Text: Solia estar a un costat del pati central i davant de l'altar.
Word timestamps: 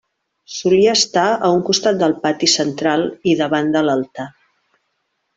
Solia 0.59 0.93
estar 0.99 1.25
a 1.47 1.49
un 1.57 1.59
costat 1.67 1.99
del 1.99 2.15
pati 2.23 2.49
central 2.53 3.03
i 3.33 3.35
davant 3.43 3.69
de 3.77 3.83
l'altar. 3.89 4.27